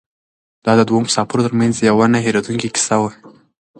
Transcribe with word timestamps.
دا 0.65 0.71
د 0.77 0.81
دوو 0.87 0.99
مسافرو 1.07 1.45
تر 1.47 1.53
منځ 1.59 1.75
یوه 1.89 2.05
نه 2.13 2.19
هېرېدونکې 2.25 2.69
کیسه 2.75 2.95
وه. 3.01 3.11